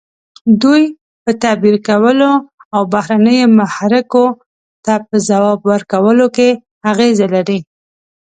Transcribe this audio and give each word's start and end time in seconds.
دوی 0.61 0.83
په 1.23 1.31
تعبیر 1.41 1.75
کولو 1.87 2.31
او 2.75 2.81
بهرنیو 2.93 3.51
محرکو 3.59 4.25
ته 4.85 4.93
په 5.07 5.15
ځواب 5.27 5.59
ورکولو 5.71 6.25
کې 6.35 6.49
اغیزه 6.91 7.27
لري. 7.35 7.59